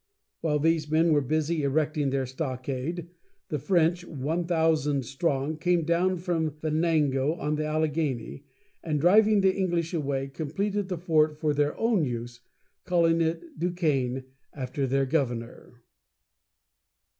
[0.39, 3.09] While these men were busy erecting their stockade,
[3.49, 8.43] the French, one thousand strong, came down from Ve nan´go, on the Allegheny,
[8.83, 12.39] and, driving the English away, completed the fort for their own use,
[12.83, 14.23] calling it Duquesne,
[14.55, 15.83] after their governor.